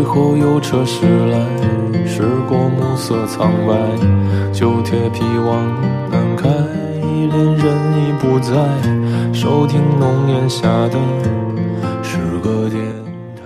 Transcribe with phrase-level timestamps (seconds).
[0.00, 1.38] 雨后有车驶来，
[2.06, 3.74] 驶过暮色苍白，
[4.50, 5.62] 旧铁皮往
[6.10, 8.54] 南开，恋人已不在，
[9.34, 10.98] 收听浓烟下的
[12.02, 12.82] 诗歌电
[13.36, 13.42] 台，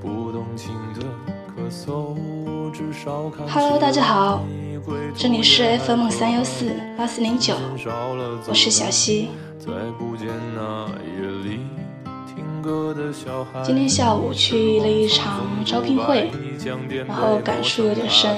[0.00, 1.02] 不动情的
[1.54, 2.16] 咳嗽，
[2.72, 4.42] 至少看 Hello，大家好，
[5.14, 7.54] 这里是 FM 三幺四八四零九，
[8.48, 9.28] 我是小溪。
[9.58, 11.60] 再不见那夜里
[13.62, 16.30] 今天下午去了一场招聘会，
[17.06, 18.36] 然后感触有点深，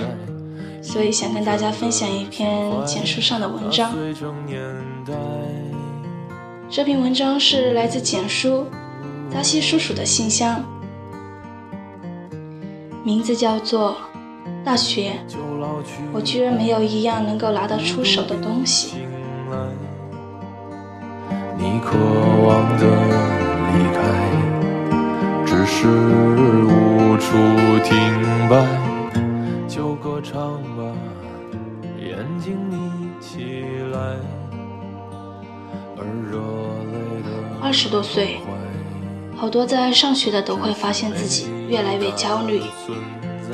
[0.82, 3.92] 所以想跟大家分享一篇简书上的文章。
[6.68, 8.66] 这篇文章是来自简书
[9.30, 10.64] 扎西叔叔的信箱，
[13.04, 13.92] 名字叫做
[14.64, 15.12] 《大学》。
[16.12, 18.94] 我居然没有一样能够拿得出手的东西。
[21.58, 21.96] 你渴
[22.46, 23.35] 望的
[23.76, 24.00] 离开，
[25.44, 27.36] 只是无处
[27.84, 27.94] 停
[28.48, 28.66] 摆。
[29.68, 30.82] 就歌唱吧，
[31.98, 33.98] 眼睛眯起来，
[35.98, 36.38] 而热
[36.90, 37.28] 泪的
[37.62, 38.38] 二十多岁，
[39.36, 42.62] 好多在上学的都会发现自己越来越焦虑，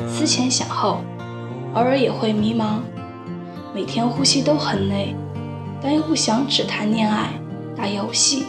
[0.08, 1.00] 思前想后，
[1.74, 2.78] 偶尔也会迷茫，
[3.74, 5.16] 每天呼吸都很累，
[5.82, 7.30] 但又不想只谈恋爱。
[7.74, 8.46] 打游戏、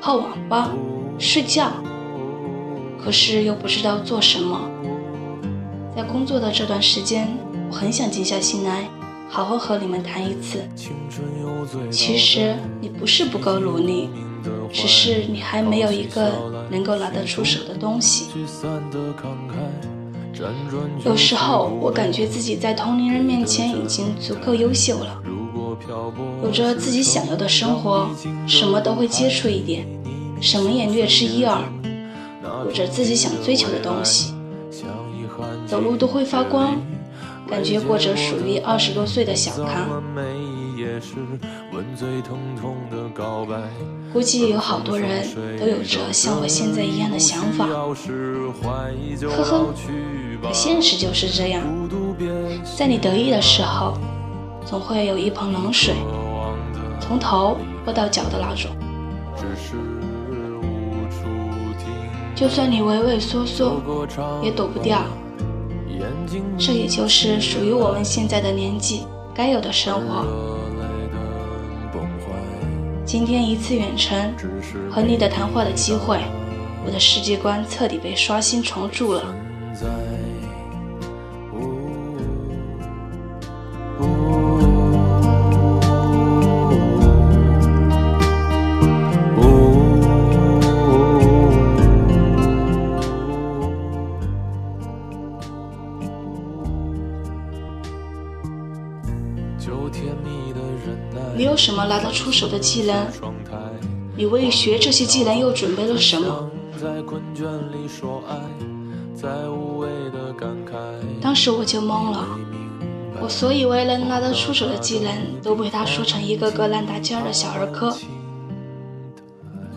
[0.00, 0.70] 泡网吧、
[1.18, 1.72] 睡觉，
[3.02, 4.68] 可是又不知道做什么。
[5.94, 7.28] 在工作的这段时间，
[7.70, 8.88] 我很想静下心来，
[9.28, 10.60] 好好和你们谈一次。
[11.90, 14.10] 其实你不是不够努力，
[14.72, 16.30] 只是你还没有一个
[16.70, 18.26] 能够拿得出手的东西。
[21.02, 25.22] 有时候我感觉自己在同龄人面前已经足够优秀了。
[26.42, 28.08] 有着自己想要的生活，
[28.46, 29.86] 什么都会接触一点，
[30.40, 31.58] 什么也略知一二。
[32.64, 34.34] 有着自己想追求的东西，
[35.66, 36.80] 走路都会发光，
[37.48, 40.02] 感觉过着属于二十多岁的小康。
[44.12, 45.26] 估计有好多人
[45.58, 47.66] 都有着像我现在一样的想法。
[47.66, 47.94] 呵
[49.44, 49.74] 呵，
[50.42, 51.62] 可现实就是这样，
[52.76, 53.96] 在你得意的时候。
[54.68, 55.94] 总会有一盆冷水，
[56.98, 58.68] 从头泼到脚的那种。
[59.36, 59.76] 只是
[62.36, 63.80] 就算你畏畏缩缩，
[64.42, 65.02] 也躲不掉。
[66.58, 70.26] 这也就是属于我们现在的年纪该有的生活。
[73.06, 74.34] 今天一次远程
[74.90, 76.18] 和你的谈话的机会，
[76.84, 79.34] 我的世界观彻底被刷新重铸了。
[101.46, 103.06] 有什么拿得出手的技能？
[104.16, 106.50] 你为学这些技能又准备了什么？
[111.22, 112.26] 当时我就懵了，
[113.20, 117.96] 我所以为能拿得出手的技能，都被他说成一个个烂大街的小儿科。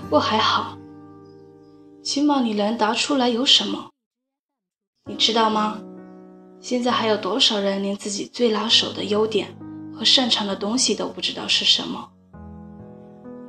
[0.02, 0.76] 不过还好，
[2.04, 3.90] 起码你能答出来有什么？
[5.08, 5.80] 你知道吗？
[6.60, 9.56] 现在还有多少人连自己最拿手的优点？
[10.00, 12.10] 和擅长的东西都不知道是什么，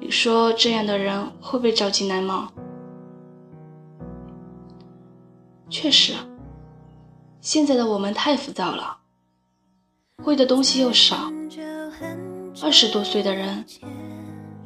[0.00, 2.50] 你说这样的人会被招进来吗？
[5.69, 6.12] 确实，
[7.41, 8.99] 现在的我们太浮躁了，
[10.25, 11.31] 会的东西又少。
[12.61, 13.65] 二十多岁的人，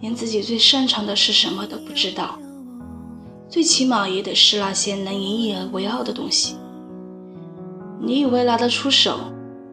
[0.00, 2.38] 连自己最擅长的是什么都不知道，
[3.46, 6.56] 最起码也得是那些能引以为傲的东西。
[8.00, 9.18] 你以为拿得出手，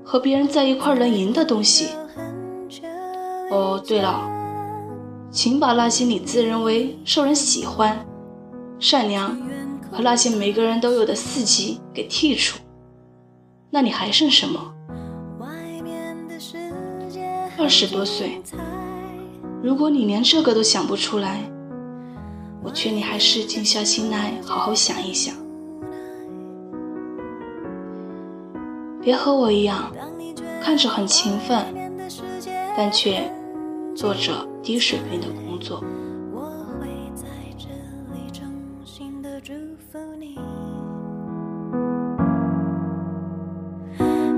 [0.04, 1.88] 和别人在一块能赢的东西？
[3.52, 4.18] 哦，对了，
[5.30, 8.06] 请把那些你自认为受人喜欢、
[8.80, 9.38] 善良
[9.92, 12.60] 和那些每个人都有的四级给剔除，
[13.70, 14.74] 那你还剩什么？
[17.58, 18.42] 二十多岁，
[19.62, 21.42] 如果你连这个都想不出来，
[22.64, 25.36] 我劝你还是静下心来好好想一想，
[29.02, 29.92] 别和我一样，
[30.62, 31.66] 看着很勤奋，
[32.78, 33.30] 但却。
[34.02, 34.32] 做着
[34.64, 35.80] 低水平的工作。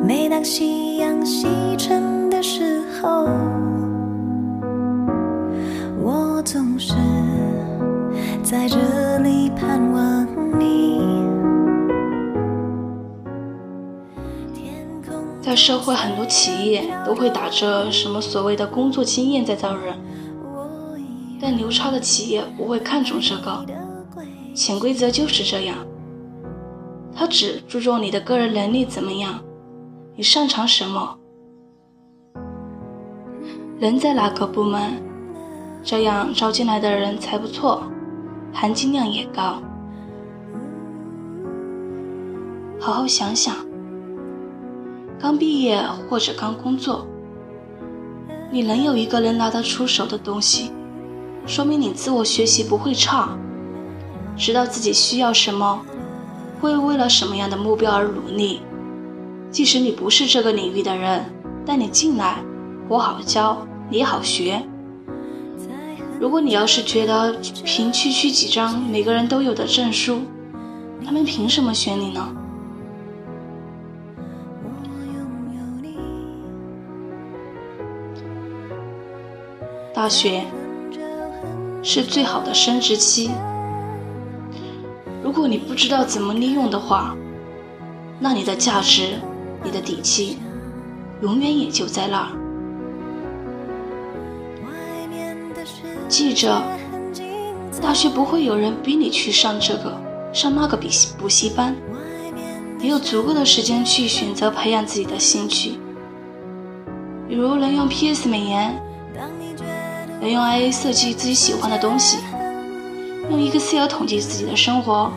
[0.06, 3.24] 每当夕阳西沉的时候，
[6.02, 6.94] 我总是
[8.44, 8.78] 在这
[15.56, 19.96] 社会，很多企业都会打着什么所谓的工作经验在招人，
[21.40, 23.66] 但牛超的企业不会看重这个，
[24.54, 25.78] 潜规则就是这样。
[27.16, 29.40] 他只注重你的个人能力怎么样，
[30.16, 31.18] 你擅长什么，
[33.80, 34.94] 人在哪个部门，
[35.84, 37.84] 这样招进来的人才不错，
[38.52, 39.62] 含金量也高。
[42.80, 43.56] 好好想想，
[45.24, 47.08] 刚毕业或者刚工作，
[48.52, 50.70] 你能有一个能拿得出手的东西，
[51.48, 53.30] 说明你自我学习不会差，
[54.36, 55.80] 知道自己需要什么，
[56.60, 58.60] 会为了什么样的目标而努力。
[59.50, 61.24] 即使你不是这个领域的人，
[61.66, 62.44] 但你进来，
[62.90, 64.62] 我好教，你好学。
[66.20, 67.32] 如果你要是觉得
[67.64, 70.24] 凭区区几张每个人都有的证书，
[71.06, 72.36] 他们凭什么选你呢？
[79.94, 80.44] 大学
[81.84, 83.30] 是最好的升职期。
[85.24, 87.16] 如果你不知道怎么利用的话，
[88.20, 89.20] 那你的价值、
[89.64, 90.40] 你的底气，
[91.22, 92.30] 永远也就在那儿。
[96.08, 96.64] 记着，
[97.80, 99.96] 大学不会有人逼你去上这个、
[100.34, 101.76] 上那个补习补习班，
[102.80, 105.78] 你有足够的时间去选择培养自己的兴趣，
[107.30, 108.82] 比如能用 PS 美颜。
[110.24, 112.18] 能用 AI 设计自己喜欢的东西，
[113.30, 115.12] 用 Excel 统计自己的生活，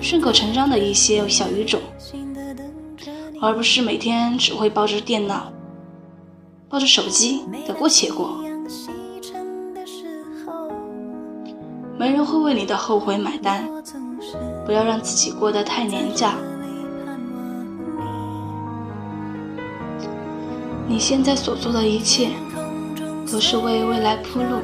[0.00, 1.80] 顺口成章的一些小语种，
[3.42, 5.50] 而不是每天只会抱着电脑、
[6.68, 8.38] 抱着手机得过且过。
[11.98, 13.68] 没人会为你的后悔买单，
[14.64, 16.36] 不要让自己过得太廉价。
[20.86, 22.28] 你现在所做的一切。
[23.30, 24.60] 都是为未来铺路。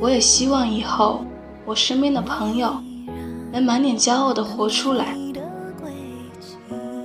[0.00, 1.24] 我也希望以后
[1.64, 2.74] 我身边的朋友
[3.52, 5.16] 能满脸骄傲地活出来。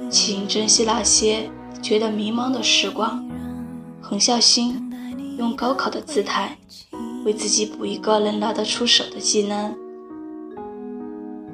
[0.09, 1.50] 请珍惜那些
[1.81, 3.24] 觉得迷茫的时光，
[4.01, 4.91] 狠下心，
[5.38, 6.57] 用高考的姿态
[7.24, 9.75] 为自己补一个能拿得出手的技能。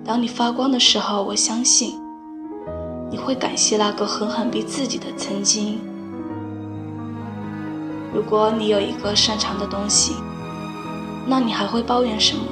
[0.05, 1.99] 当你发光的时候，我相信
[3.11, 5.79] 你会感谢那个狠狠逼自己的曾经。
[8.15, 10.15] 如果你有一个擅长的东西，
[11.27, 12.45] 那你还会抱怨什么？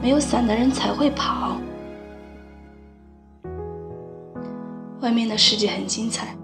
[0.00, 1.60] 没有伞的人才会跑。
[5.00, 6.36] 外面的世界很精彩。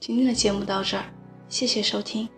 [0.00, 1.04] 今天的节目到这儿，
[1.48, 2.28] 谢谢收听。